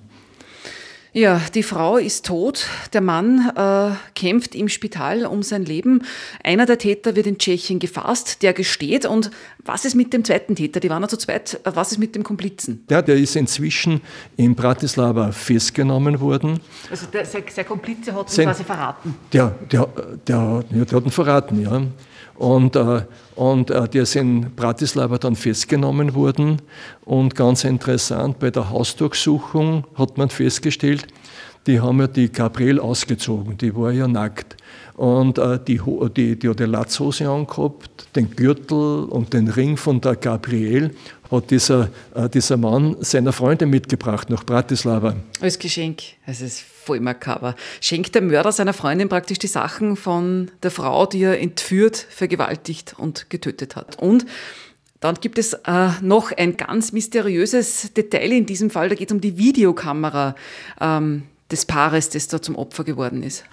Ja, 1.14 1.42
die 1.54 1.64
Frau 1.64 1.98
ist 1.98 2.26
tot, 2.26 2.68
der 2.94 3.02
Mann 3.02 3.52
äh, 3.58 3.92
kämpft 4.16 4.56
im 4.56 4.70
Spital 4.70 5.26
um 5.26 5.44
sein 5.44 5.66
Leben. 5.66 6.04
Einer 6.42 6.66
der 6.66 6.78
Täter 6.78 7.18
wird 7.18 7.28
in 7.28 7.38
Tschechien 7.38 7.80
gefasst, 7.80 8.42
der 8.44 8.54
gesteht. 8.54 9.06
Und 9.06 9.30
was 9.66 9.84
ist 9.84 9.96
mit 9.96 10.14
dem 10.14 10.24
zweiten 10.24 10.56
Täter? 10.56 10.80
Die 10.80 10.90
waren 10.90 11.02
ja 11.02 11.10
zu 11.10 11.18
zweit. 11.18 11.60
Was 11.66 11.92
ist 11.92 11.98
mit 11.98 12.16
dem 12.16 12.24
Komplizen? 12.24 12.86
Ja, 12.90 13.02
der 13.02 13.18
ist 13.18 13.36
inzwischen 13.36 14.00
in 14.38 14.56
Bratislava 14.56 15.34
festgenommen 15.34 16.22
worden. 16.22 16.62
Also 16.90 17.08
der, 17.08 17.26
sein, 17.26 17.44
sein 17.54 17.66
Komplize 17.66 18.14
hat 18.14 18.30
ihn 18.30 18.34
sein, 18.34 18.46
quasi 18.46 18.64
verraten? 18.64 19.16
Der, 19.34 19.54
der, 19.70 19.88
der, 20.26 20.64
der, 20.72 20.86
der 20.86 20.96
hat 20.98 21.04
ihn 21.04 21.12
verraten, 21.12 21.62
ja. 21.62 21.82
Und, 22.36 22.76
äh, 22.76 23.02
und 23.36 23.70
äh, 23.70 23.88
der 23.88 24.04
ist 24.04 24.16
in 24.16 24.56
Bratislava 24.56 25.18
dann 25.18 25.36
festgenommen 25.36 26.16
worden. 26.16 26.62
Und 27.06 27.36
ganz 27.36 27.64
interessant, 27.64 28.40
bei 28.40 28.52
der 28.52 28.70
Hausdurchsuchung 28.70 29.86
hat 29.96 30.18
man 30.18 30.30
festgestellt, 30.30 31.08
die 31.68 31.80
haben 31.80 32.00
ja 32.00 32.08
die 32.08 32.32
Gabriel 32.32 32.80
ausgezogen, 32.80 33.58
die 33.58 33.76
war 33.76 33.92
ja 33.92 34.08
nackt. 34.08 34.58
Und 34.96 35.38
äh, 35.38 35.60
die, 35.64 35.80
die, 36.16 36.38
die 36.38 36.50
hat 36.50 36.60
die 36.60 36.64
Latzhose 36.64 37.30
angehabt, 37.30 38.16
den 38.16 38.32
Gürtel 38.36 39.06
und 39.06 39.34
den 39.34 39.48
Ring 39.48 39.78
von 39.78 40.02
der 40.02 40.16
Gabriel 40.16 40.92
hat 41.32 41.50
dieser, 41.50 41.90
äh, 42.14 42.30
dieser 42.30 42.58
Mann 42.58 42.98
seiner 43.00 43.34
Freundin 43.34 43.70
mitgebracht 43.70 44.30
nach 44.30 44.44
Bratislava. 44.44 45.16
Als 45.40 45.58
Geschenk. 45.58 46.02
Es 46.26 46.42
ist 46.42 46.60
voll 46.60 47.00
makaber. 47.00 47.56
Schenkt 47.80 48.14
der 48.16 48.22
Mörder 48.22 48.52
seiner 48.52 48.74
Freundin 48.74 49.10
praktisch 49.10 49.40
die 49.40 49.48
Sachen 49.48 49.96
von 49.96 50.52
der 50.62 50.72
Frau, 50.72 51.06
die 51.06 51.24
er 51.24 51.40
entführt, 51.40 51.96
vergewaltigt 51.98 52.96
und 52.98 53.30
getötet 53.30 53.76
hat. 53.76 53.98
Und 53.98 54.26
dann 55.00 55.16
gibt 55.16 55.40
es 55.40 55.54
äh, 55.54 55.90
noch 56.02 56.32
ein 56.32 56.58
ganz 56.58 56.92
mysteriöses 56.92 57.94
Detail 57.94 58.34
in 58.34 58.46
diesem 58.46 58.70
Fall. 58.70 58.90
Da 58.90 58.96
geht 58.96 59.10
es 59.10 59.14
um 59.14 59.22
die 59.22 59.38
Videokamera 59.38 60.36
ähm, 60.80 61.24
des 61.50 61.66
Paares, 61.66 62.10
das 62.10 62.28
da 62.28 62.42
zum 62.42 62.56
Opfer 62.56 62.84
geworden 62.84 63.24
ist. 63.24 63.44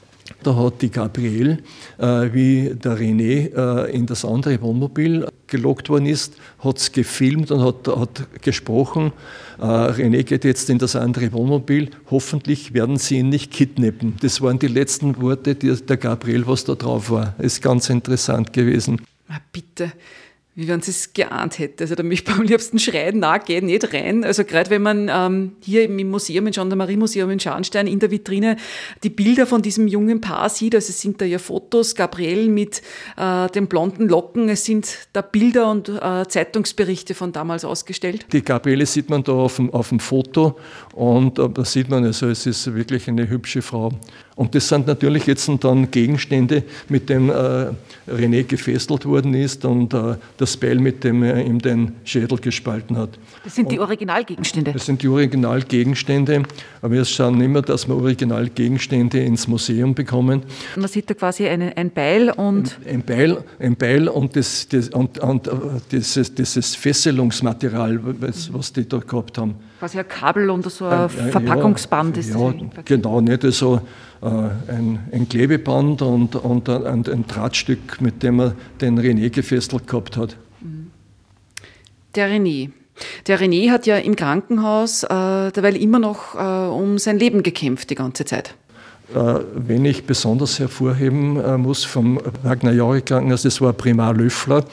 Da 0.42 0.54
hat 0.54 0.82
die 0.82 0.90
Gabrielle, 0.90 1.58
äh, 1.98 2.32
wie 2.32 2.74
der 2.74 2.98
René 2.98 3.54
äh, 3.54 3.90
in 3.90 4.06
das 4.06 4.24
andere 4.24 4.60
Wohnmobil 4.60 5.26
gelockt 5.46 5.88
worden 5.88 6.06
ist, 6.06 6.36
hat 6.58 6.78
es 6.78 6.92
gefilmt 6.92 7.50
und 7.50 7.62
hat, 7.62 7.88
hat 7.88 8.42
gesprochen. 8.42 9.12
Äh, 9.58 9.62
René 9.64 10.22
geht 10.22 10.44
jetzt 10.44 10.70
in 10.70 10.78
das 10.78 10.96
andere 10.96 11.32
Wohnmobil. 11.32 11.90
Hoffentlich 12.10 12.74
werden 12.74 12.98
sie 12.98 13.18
ihn 13.18 13.30
nicht 13.30 13.50
kidnappen. 13.50 14.16
Das 14.20 14.40
waren 14.40 14.58
die 14.58 14.68
letzten 14.68 15.20
Worte 15.20 15.54
der 15.54 15.96
Gabriel, 15.96 16.46
was 16.46 16.64
da 16.64 16.74
drauf 16.74 17.10
war. 17.10 17.34
Ist 17.38 17.62
ganz 17.62 17.88
interessant 17.88 18.52
gewesen. 18.52 19.00
Ah, 19.28 19.38
bitte 19.52 19.92
wie 20.58 20.66
wenn 20.66 20.80
sie 20.80 20.90
es 20.90 21.12
geahnt 21.12 21.60
hätte. 21.60 21.84
Also 21.84 21.94
da 21.94 22.02
möchte 22.02 22.32
ich 22.32 22.36
am 22.40 22.42
liebsten 22.42 22.80
schreien, 22.80 23.20
na, 23.20 23.38
geh 23.38 23.60
nicht 23.60 23.94
rein. 23.94 24.24
Also 24.24 24.42
gerade 24.42 24.70
wenn 24.70 24.82
man 24.82 25.08
ähm, 25.08 25.52
hier 25.60 25.84
im 25.84 26.10
Museum, 26.10 26.48
im 26.48 26.52
Gendarmerie-Museum 26.52 27.30
in 27.30 27.38
Scharnstein 27.38 27.86
in 27.86 28.00
der 28.00 28.10
Vitrine 28.10 28.56
die 29.04 29.08
Bilder 29.08 29.46
von 29.46 29.62
diesem 29.62 29.86
jungen 29.86 30.20
Paar 30.20 30.48
sieht, 30.48 30.74
also 30.74 30.90
es 30.90 31.00
sind 31.00 31.20
da 31.20 31.24
ja 31.24 31.38
Fotos, 31.38 31.94
Gabriel 31.94 32.48
mit 32.48 32.82
äh, 33.16 33.46
den 33.50 33.68
blonden 33.68 34.08
Locken, 34.08 34.48
es 34.48 34.64
sind 34.64 34.88
da 35.12 35.22
Bilder 35.22 35.70
und 35.70 35.90
äh, 35.90 36.26
Zeitungsberichte 36.26 37.14
von 37.14 37.30
damals 37.30 37.64
ausgestellt. 37.64 38.26
Die 38.32 38.42
Gabriele 38.42 38.84
sieht 38.84 39.10
man 39.10 39.22
da 39.22 39.34
auf 39.34 39.56
dem, 39.56 39.72
auf 39.72 39.90
dem 39.90 40.00
Foto 40.00 40.58
und 40.92 41.38
äh, 41.38 41.48
da 41.48 41.64
sieht 41.64 41.88
man, 41.88 42.04
also 42.04 42.26
es 42.26 42.46
ist 42.46 42.74
wirklich 42.74 43.06
eine 43.06 43.30
hübsche 43.30 43.62
Frau. 43.62 43.92
Und 44.38 44.54
das 44.54 44.68
sind 44.68 44.86
natürlich 44.86 45.26
jetzt 45.26 45.50
dann 45.62 45.90
Gegenstände, 45.90 46.62
mit 46.88 47.08
denen 47.08 47.28
äh, 47.28 47.72
René 48.08 48.44
gefesselt 48.44 49.04
worden 49.04 49.34
ist 49.34 49.64
und 49.64 49.92
äh, 49.94 50.14
das 50.48 50.56
Beil, 50.56 50.78
mit 50.78 51.04
dem 51.04 51.22
er 51.22 51.44
ihm 51.44 51.58
den 51.58 51.92
Schädel 52.04 52.38
gespalten 52.38 52.96
hat. 52.96 53.10
Das 53.44 53.54
sind 53.54 53.70
die 53.70 53.78
Originalgegenstände? 53.78 54.72
Das 54.72 54.86
sind 54.86 55.02
die 55.02 55.08
Originalgegenstände, 55.08 56.42
aber 56.80 56.94
wir 56.94 57.04
schauen 57.04 57.40
immer, 57.40 57.62
dass 57.62 57.86
wir 57.86 57.96
Originalgegenstände 57.96 59.20
ins 59.20 59.46
Museum 59.46 59.94
bekommen. 59.94 60.42
Und 60.74 60.80
man 60.80 60.88
sieht 60.88 61.10
da 61.10 61.14
quasi 61.14 61.46
eine, 61.46 61.76
ein 61.76 61.90
Beil 61.90 62.30
und... 62.30 62.78
Ein, 62.84 62.94
ein, 62.94 63.02
Beil, 63.02 63.44
ein 63.58 63.76
Beil 63.76 64.08
und, 64.08 64.36
das, 64.36 64.68
das, 64.68 64.88
und, 64.88 65.18
und 65.18 65.48
äh, 65.48 65.50
dieses, 65.92 66.34
dieses 66.34 66.74
Fesselungsmaterial, 66.74 68.00
was, 68.20 68.52
was 68.52 68.72
die 68.72 68.88
da 68.88 68.98
gehabt 68.98 69.36
haben. 69.38 69.56
Quasi 69.78 69.98
ein 69.98 70.08
Kabel 70.08 70.50
und 70.50 70.68
so 70.70 70.86
ein, 70.86 71.02
ein 71.02 71.08
Verpackungsband 71.08 72.16
ja, 72.16 72.20
ist 72.20 72.34
Ja, 72.34 72.54
genau, 72.84 73.20
nicht 73.20 73.42
so 73.42 73.76
äh, 73.76 73.80
ein, 74.20 74.98
ein, 75.12 75.28
Klebeband 75.28 76.02
und, 76.02 76.34
und 76.34 76.68
ein, 76.68 77.06
ein, 77.06 77.26
Drahtstück, 77.26 78.00
mit 78.00 78.22
dem 78.22 78.40
er 78.40 78.54
den 78.80 78.98
René 78.98 79.30
gefesselt 79.30 79.86
gehabt 79.86 80.16
hat. 80.16 80.36
Der 82.14 82.28
René. 82.28 82.70
Der 83.26 83.40
René 83.40 83.70
hat 83.70 83.86
ja 83.86 83.96
im 83.96 84.16
Krankenhaus 84.16 85.04
äh, 85.04 85.06
derweil 85.08 85.76
immer 85.76 85.98
noch 85.98 86.34
äh, 86.34 86.68
um 86.68 86.98
sein 86.98 87.18
Leben 87.18 87.42
gekämpft 87.42 87.90
die 87.90 87.94
ganze 87.94 88.24
Zeit. 88.24 88.54
Äh, 89.14 89.40
wenn 89.54 89.84
ich 89.84 90.04
besonders 90.04 90.58
hervorheben 90.58 91.38
äh, 91.40 91.56
muss 91.56 91.84
vom 91.84 92.20
Wagner 92.42 92.72
Jahre 92.72 93.00
Krankenhaus, 93.00 93.42
das 93.42 93.60
war 93.60 93.72
Primar 93.72 94.14
Löffler, 94.14 94.64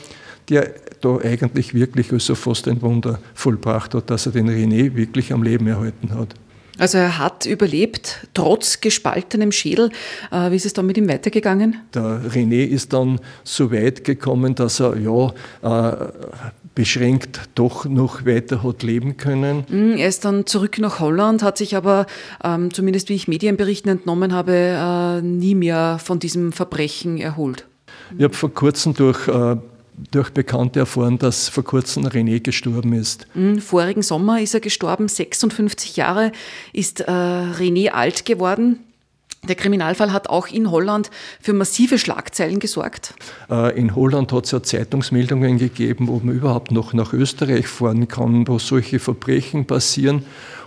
der 0.49 0.71
da 1.01 1.17
eigentlich 1.17 1.73
wirklich 1.73 2.11
also 2.11 2.35
fast 2.35 2.67
ein 2.67 2.81
Wunder 2.81 3.19
vollbracht 3.33 3.93
hat, 3.93 4.09
dass 4.09 4.25
er 4.25 4.31
den 4.31 4.49
René 4.49 4.95
wirklich 4.95 5.31
am 5.31 5.43
Leben 5.43 5.67
erhalten 5.67 6.11
hat. 6.15 6.35
Also 6.77 6.97
er 6.97 7.17
hat 7.17 7.45
überlebt, 7.45 8.27
trotz 8.33 8.81
gespaltenem 8.81 9.51
Schädel. 9.51 9.91
Äh, 10.31 10.51
wie 10.51 10.55
ist 10.55 10.65
es 10.65 10.73
dann 10.73 10.85
mit 10.85 10.97
ihm 10.97 11.07
weitergegangen? 11.07 11.77
Der 11.93 12.21
René 12.29 12.65
ist 12.65 12.93
dann 12.93 13.19
so 13.43 13.71
weit 13.71 14.03
gekommen, 14.03 14.55
dass 14.55 14.79
er 14.79 14.97
ja 14.97 15.33
äh, 15.61 16.11
beschränkt 16.75 17.39
doch 17.55 17.85
noch 17.85 18.25
weiter 18.25 18.61
hat 18.61 18.83
leben 18.83 19.15
können. 19.15 19.63
Mm, 19.69 19.97
er 19.97 20.09
ist 20.09 20.25
dann 20.25 20.45
zurück 20.45 20.77
nach 20.79 20.99
Holland, 20.99 21.41
hat 21.41 21.57
sich 21.57 21.75
aber, 21.75 22.05
ähm, 22.43 22.73
zumindest 22.73 23.07
wie 23.07 23.15
ich 23.15 23.29
Medienberichten 23.29 23.89
entnommen 23.89 24.33
habe, 24.33 24.53
äh, 24.53 25.21
nie 25.21 25.55
mehr 25.55 25.99
von 26.03 26.19
diesem 26.19 26.51
Verbrechen 26.51 27.17
erholt. 27.17 27.65
Ich 28.17 28.23
habe 28.23 28.33
vor 28.33 28.53
kurzem 28.53 28.93
durch 28.93 29.27
äh, 29.27 29.55
durch 30.11 30.31
Bekannte 30.31 30.79
erfahren, 30.79 31.17
dass 31.17 31.49
vor 31.49 31.63
kurzem 31.63 32.05
René 32.05 32.41
gestorben 32.41 32.93
ist. 32.93 33.27
Mm, 33.33 33.57
vorigen 33.57 34.01
Sommer 34.01 34.41
ist 34.41 34.53
er 34.53 34.59
gestorben, 34.59 35.07
56 35.07 35.95
Jahre 35.95 36.31
ist 36.73 37.01
äh, 37.01 37.11
René 37.11 37.89
alt 37.89 38.25
geworden. 38.25 38.79
Der 39.47 39.55
Kriminalfall 39.55 40.11
hat 40.11 40.27
auch 40.27 40.47
in 40.47 40.71
Holland 40.71 41.11
für 41.39 41.53
massive 41.53 41.99
Schlagzeilen 41.99 42.59
gesorgt. 42.59 43.13
Äh, 43.49 43.77
in 43.77 43.95
Holland 43.95 44.31
hat 44.31 44.45
es 44.45 44.51
ja 44.51 44.63
Zeitungsmeldungen 44.63 45.57
gegeben, 45.57 46.09
ob 46.09 46.23
man 46.23 46.35
überhaupt 46.35 46.71
noch 46.71 46.93
nach 46.93 47.13
Österreich 47.13 47.67
fahren 47.67 48.07
kann, 48.07 48.47
wo 48.47 48.57
solche 48.59 48.99
Verbrechen 48.99 49.65
passieren. 49.65 50.25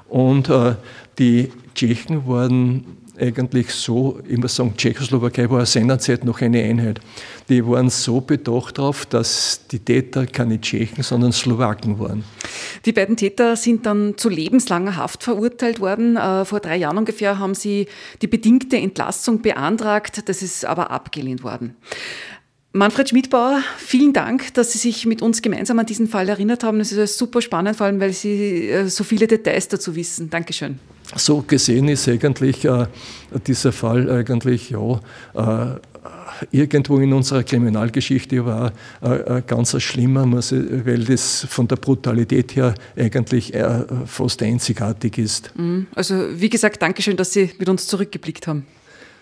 Und 0.09 0.49
äh, 0.49 0.77
die 1.19 1.51
Tschechen 1.75 2.27
waren 2.27 2.85
eigentlich 3.21 3.71
so, 3.71 4.21
ich 4.29 4.39
muss 4.39 4.57
sagen, 4.57 4.75
Tschechoslowakei 4.77 5.51
war 5.51 5.65
seinerzeit 5.67 6.25
noch 6.25 6.41
eine 6.41 6.63
Einheit. 6.63 7.01
Die 7.49 7.65
waren 7.67 7.91
so 7.91 8.21
bedacht 8.21 8.79
darauf, 8.79 9.07
dass 9.07 9.67
die 9.71 9.79
Täter 9.79 10.27
keine 10.27 10.61
Tschechen, 10.61 11.03
sondern 11.03 11.33
Slowaken 11.33 11.99
waren. 11.99 12.25
Die 12.85 12.93
beiden 12.93 13.17
Täter 13.17 13.57
sind 13.57 13.87
dann 13.87 14.17
zu 14.17 14.29
lebenslanger 14.29 14.97
Haft 14.97 15.23
verurteilt 15.23 15.81
worden. 15.81 16.17
Äh, 16.17 16.45
vor 16.45 16.61
drei 16.61 16.77
Jahren 16.77 16.99
ungefähr 16.99 17.39
haben 17.39 17.55
sie 17.55 17.87
die 18.23 18.27
bedingte 18.27 18.77
Entlassung 18.77 19.43
beantragt. 19.43 20.29
Das 20.29 20.43
ist 20.43 20.65
aber 20.65 20.91
abgelehnt 20.91 21.43
worden. 21.43 21.77
Manfred 22.73 23.09
Schmidbauer, 23.09 23.63
vielen 23.79 24.13
Dank, 24.13 24.53
dass 24.55 24.73
Sie 24.73 24.79
sich 24.79 25.07
mit 25.07 25.23
uns 25.23 25.41
gemeinsam 25.41 25.79
an 25.79 25.87
diesen 25.87 26.07
Fall 26.07 26.29
erinnert 26.29 26.63
haben. 26.63 26.81
Es 26.81 26.93
ist 26.93 27.17
super 27.17 27.41
spannend, 27.41 27.77
vor 27.77 27.87
allem 27.87 27.99
weil 27.99 28.13
Sie 28.13 28.69
äh, 28.69 28.87
so 28.89 29.05
viele 29.05 29.27
Details 29.27 29.69
dazu 29.69 29.97
wissen. 29.97 30.29
Dankeschön. 30.29 30.79
So 31.17 31.43
gesehen 31.43 31.89
ist 31.89 32.09
eigentlich 32.09 32.65
äh, 32.65 32.87
dieser 33.47 33.73
Fall 33.73 34.11
eigentlich 34.11 34.71
ja, 34.71 35.01
äh, 35.35 35.79
irgendwo 36.51 36.99
in 36.99 37.13
unserer 37.13 37.43
Kriminalgeschichte 37.43 38.45
war 38.45 38.73
äh, 39.01 39.43
ganz 39.47 39.81
schlimmer, 39.83 40.31
weil 40.31 41.05
das 41.05 41.47
von 41.49 41.67
der 41.67 41.77
Brutalität 41.77 42.55
her 42.57 42.75
eigentlich 42.97 43.55
äh, 43.55 43.85
fast 44.07 44.43
einzigartig 44.43 45.19
ist. 45.19 45.53
Mhm. 45.57 45.87
Also 45.95 46.15
wie 46.35 46.49
gesagt, 46.49 46.83
Dankeschön, 46.83 47.17
dass 47.17 47.33
Sie 47.33 47.51
mit 47.59 47.69
uns 47.69 47.87
zurückgeblickt 47.87 48.47
haben. 48.47 48.67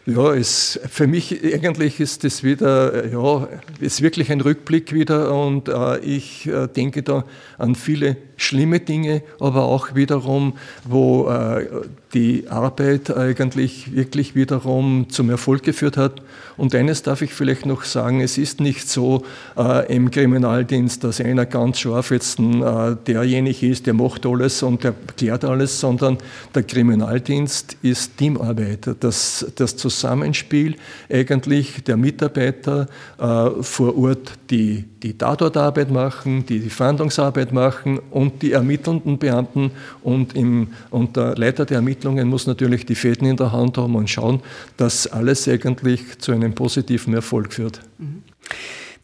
Ja, 0.09 0.33
es, 0.33 0.79
für 0.89 1.09
mich 1.09 1.43
eigentlich 1.53 1.99
ist 1.99 2.23
das 2.23 2.45
wieder, 2.45 3.09
ja, 3.09 3.49
ist 3.81 4.03
wirklich 4.03 4.31
ein 4.31 4.41
Rückblick 4.41 4.93
wieder 4.93 5.35
und 5.35 5.69
äh, 5.69 5.99
ich 5.99 6.47
äh, 6.47 6.69
denke 6.69 7.03
da 7.03 7.25
an 7.59 7.75
viele 7.75 8.17
schlimme 8.37 8.79
Dinge, 8.79 9.23
aber 9.41 9.65
auch 9.65 9.97
wiederum, 9.97 10.57
wo 10.85 11.29
äh, 11.29 11.67
die 12.15 12.49
Arbeit 12.49 13.15
eigentlich 13.15 13.95
wirklich 13.95 14.35
wiederum 14.35 15.07
zum 15.09 15.29
Erfolg 15.29 15.63
geführt 15.63 15.97
hat. 15.97 16.23
Und 16.57 16.75
eines 16.75 17.03
darf 17.03 17.21
ich 17.23 17.35
vielleicht 17.35 17.67
noch 17.67 17.85
sagen, 17.85 18.21
es 18.21 18.39
ist 18.39 18.61
nicht 18.61 18.89
so 18.89 19.25
äh, 19.57 19.93
im 19.95 20.11
Kriminaldienst, 20.11 21.03
dass 21.05 21.21
einer 21.21 21.47
ganz 21.47 21.81
scharf 21.81 22.11
jetzt 22.11 22.39
äh, 22.39 22.97
derjenige 23.07 23.69
ist, 23.69 23.87
der 23.87 23.95
macht 23.95 24.25
alles 24.25 24.63
und 24.63 24.85
der 24.85 24.95
klärt 25.17 25.45
alles, 25.45 25.81
sondern 25.81 26.19
der 26.55 26.63
Kriminaldienst 26.63 27.77
ist 27.83 28.17
Teamarbeit. 28.17 28.89
Das, 29.01 29.47
das 29.57 29.77
Zusammenspiel 29.97 30.77
eigentlich 31.11 31.85
der 31.85 31.97
Mitarbeiter 31.97 32.89
äh, 33.19 33.63
vor 33.63 33.97
Ort, 33.99 34.33
die 34.51 34.85
die 35.03 35.17
Tatortarbeit 35.17 35.91
machen, 35.91 36.47
die 36.47 36.61
die 36.61 36.71
Fahndungsarbeit 36.71 37.53
machen 37.53 37.99
und 38.11 38.43
die 38.43 38.53
ermittelnden 38.53 39.19
Beamten 39.19 39.71
und, 40.03 40.35
im, 40.35 40.69
und 40.91 41.17
der 41.17 41.37
Leiter 41.37 41.65
der 41.65 41.77
Ermittlungen 41.77 42.29
muss 42.29 42.47
natürlich 42.47 42.87
die 42.87 42.95
Fäden 42.95 43.29
in 43.29 43.37
der 43.37 43.53
Hand 43.53 43.79
haben 43.79 43.95
und 43.95 44.09
schauen, 44.09 44.41
dass 44.77 45.07
alles 45.07 45.49
eigentlich 45.49 46.19
zu 46.19 46.33
einem 46.33 46.55
positiven 46.55 47.15
Erfolg 47.15 47.53
führt. 47.53 47.81
Mhm. 47.99 48.23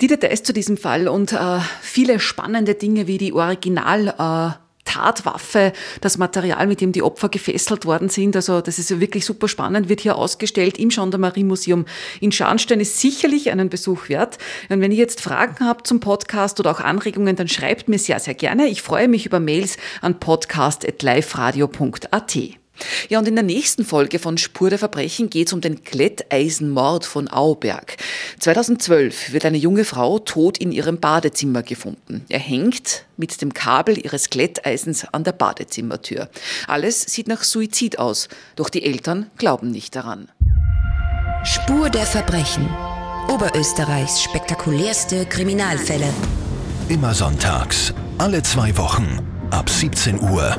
Die 0.00 0.08
Details 0.08 0.42
zu 0.42 0.52
diesem 0.52 0.76
Fall 0.76 1.06
und 1.06 1.32
äh, 1.32 1.60
viele 1.80 2.18
spannende 2.18 2.74
Dinge 2.74 3.06
wie 3.06 3.18
die 3.18 3.32
Original- 3.32 4.14
äh 4.58 4.61
Tatwaffe, 4.92 5.72
das 6.00 6.18
Material, 6.18 6.66
mit 6.66 6.80
dem 6.80 6.90
die 6.92 7.02
Opfer 7.02 7.28
gefesselt 7.28 7.86
worden 7.86 8.08
sind. 8.08 8.34
Also 8.36 8.60
das 8.60 8.78
ist 8.78 9.00
wirklich 9.00 9.24
super 9.24 9.48
spannend, 9.48 9.88
wird 9.88 10.00
hier 10.00 10.16
ausgestellt 10.16 10.78
im 10.78 10.90
Gendarmerie-Museum 10.90 11.86
in 12.20 12.30
Scharnstein, 12.32 12.80
ist 12.80 12.98
sicherlich 12.98 13.50
einen 13.50 13.70
Besuch 13.70 14.08
wert. 14.08 14.38
Und 14.68 14.80
wenn 14.80 14.90
ihr 14.92 14.98
jetzt 14.98 15.20
Fragen 15.20 15.66
habt 15.66 15.86
zum 15.86 16.00
Podcast 16.00 16.58
oder 16.60 16.72
auch 16.72 16.80
Anregungen, 16.80 17.36
dann 17.36 17.48
schreibt 17.48 17.88
mir 17.88 17.98
sehr, 17.98 18.20
sehr 18.20 18.34
gerne. 18.34 18.68
Ich 18.68 18.82
freue 18.82 19.08
mich 19.08 19.26
über 19.26 19.40
Mails 19.40 19.76
an 20.00 20.20
podcast.liferadio.at. 20.20 22.61
Ja, 23.08 23.18
und 23.18 23.28
in 23.28 23.34
der 23.34 23.44
nächsten 23.44 23.84
Folge 23.84 24.18
von 24.18 24.38
Spur 24.38 24.70
der 24.70 24.78
Verbrechen 24.78 25.30
geht 25.30 25.48
es 25.48 25.52
um 25.52 25.60
den 25.60 25.82
Glätteisenmord 25.82 27.04
von 27.04 27.28
Auberg. 27.28 27.96
2012 28.40 29.32
wird 29.32 29.44
eine 29.44 29.58
junge 29.58 29.84
Frau 29.84 30.18
tot 30.18 30.58
in 30.58 30.72
ihrem 30.72 30.98
Badezimmer 30.98 31.62
gefunden. 31.62 32.24
Er 32.28 32.38
hängt 32.38 33.04
mit 33.16 33.40
dem 33.40 33.54
Kabel 33.54 33.98
ihres 33.98 34.30
Glätteisens 34.30 35.06
an 35.12 35.24
der 35.24 35.32
Badezimmertür. 35.32 36.28
Alles 36.66 37.02
sieht 37.02 37.28
nach 37.28 37.42
Suizid 37.42 37.98
aus, 37.98 38.28
doch 38.56 38.68
die 38.68 38.84
Eltern 38.84 39.30
glauben 39.38 39.70
nicht 39.70 39.94
daran. 39.94 40.28
Spur 41.44 41.90
der 41.90 42.06
Verbrechen. 42.06 42.68
Oberösterreichs 43.28 44.22
spektakulärste 44.22 45.26
Kriminalfälle. 45.26 46.08
Immer 46.88 47.14
sonntags, 47.14 47.94
alle 48.18 48.42
zwei 48.42 48.76
Wochen, 48.76 49.20
ab 49.50 49.70
17 49.70 50.20
Uhr 50.20 50.56